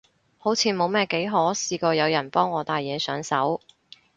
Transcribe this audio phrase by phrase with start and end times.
[0.39, 3.61] 好似冇乜幾可試過有人幫我戴嘢上手